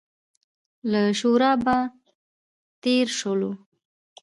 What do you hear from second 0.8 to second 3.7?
له شورابه تېر شولو.